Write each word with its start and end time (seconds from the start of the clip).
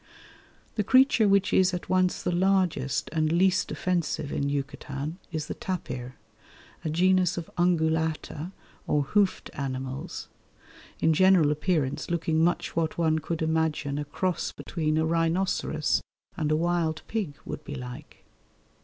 The 0.77 0.83
creature 0.83 1.27
which 1.27 1.53
is 1.53 1.75
at 1.75 1.87
once 1.87 2.23
the 2.23 2.31
largest 2.31 3.07
and 3.13 3.31
least 3.31 3.71
offensive 3.71 4.31
in 4.31 4.49
Yucatan 4.49 5.19
is 5.31 5.45
the 5.45 5.53
tapir, 5.53 6.15
a 6.83 6.89
genus 6.89 7.37
of 7.37 7.51
Ungulata 7.55 8.51
or 8.87 9.03
hoofed 9.03 9.51
animals, 9.53 10.27
in 11.01 11.13
general 11.13 11.51
appearance 11.51 12.09
looking 12.09 12.43
much 12.43 12.75
what 12.75 12.97
one 12.97 13.19
could 13.19 13.43
imagine 13.43 13.99
a 13.99 14.05
cross 14.05 14.51
between 14.51 14.97
a 14.97 15.05
rhinoceros 15.05 16.01
and 16.35 16.51
a 16.51 16.55
wild 16.57 17.03
pig 17.07 17.35
would 17.45 17.63
be 17.63 17.75
like. 17.75 18.25